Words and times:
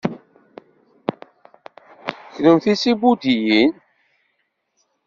Kennemti 2.33 2.73
d 2.73 2.77
tibudiyin? 2.81 3.71